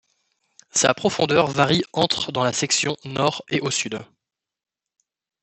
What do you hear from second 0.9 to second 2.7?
profondeur varie entre dans la